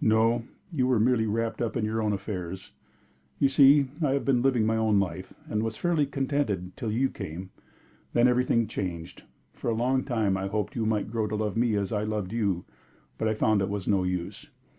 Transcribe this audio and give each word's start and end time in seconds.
"No, 0.00 0.44
you 0.72 0.86
were 0.86 0.98
merely 0.98 1.26
wrapped 1.26 1.60
up 1.60 1.76
in 1.76 1.84
your 1.84 2.00
own 2.00 2.14
affairs. 2.14 2.72
You 3.38 3.50
see, 3.50 3.88
I 4.02 4.12
had 4.12 4.24
been 4.24 4.40
living 4.40 4.64
my 4.64 4.78
own 4.78 4.98
life, 4.98 5.34
and 5.50 5.62
was 5.62 5.76
fairly 5.76 6.06
contented 6.06 6.74
till 6.78 6.90
you 6.90 7.10
came; 7.10 7.50
then 8.14 8.26
everything 8.26 8.68
changed. 8.68 9.24
For 9.52 9.68
a 9.68 9.74
long 9.74 10.02
time 10.02 10.34
I 10.34 10.46
hoped 10.46 10.76
you 10.76 10.86
might 10.86 11.10
grow 11.10 11.26
to 11.26 11.36
love 11.36 11.58
me 11.58 11.74
as 11.76 11.92
I 11.92 12.04
loved 12.04 12.32
you, 12.32 12.64
but 13.18 13.28
I 13.28 13.34
found 13.34 13.60
it 13.60 13.68
was 13.68 13.86
no 13.86 14.02
use. 14.02 14.46